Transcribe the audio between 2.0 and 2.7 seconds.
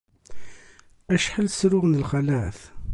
lxalat.